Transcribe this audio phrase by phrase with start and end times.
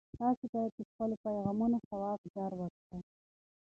[0.19, 2.99] تاسي باید د خپلو پیغامونو ځواب ژر ورکړئ.